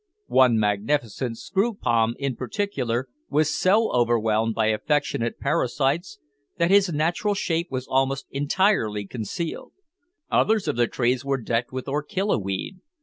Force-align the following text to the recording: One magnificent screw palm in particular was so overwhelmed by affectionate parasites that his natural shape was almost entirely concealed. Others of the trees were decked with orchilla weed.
One 0.33 0.57
magnificent 0.59 1.37
screw 1.37 1.75
palm 1.75 2.15
in 2.17 2.35
particular 2.35 3.07
was 3.29 3.53
so 3.53 3.91
overwhelmed 3.91 4.55
by 4.55 4.69
affectionate 4.69 5.39
parasites 5.39 6.17
that 6.57 6.71
his 6.71 6.91
natural 6.91 7.35
shape 7.35 7.67
was 7.69 7.85
almost 7.85 8.25
entirely 8.31 9.05
concealed. 9.05 9.73
Others 10.31 10.67
of 10.67 10.75
the 10.75 10.87
trees 10.87 11.23
were 11.23 11.39
decked 11.39 11.71
with 11.71 11.85
orchilla 11.87 12.41
weed. 12.41 12.79